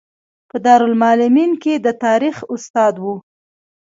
په 0.49 0.57
دارالمعلمین 0.65 1.51
کې 1.63 1.73
د 1.85 1.87
تاریخ 2.05 2.35
استاد 2.53 2.95
و. 3.03 3.05